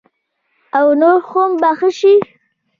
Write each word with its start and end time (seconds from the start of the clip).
او 0.79 0.85
نور 0.99 1.17
به 1.61 1.69
هم 1.71 1.79
ښه 1.79 1.89
شي. 1.99 2.15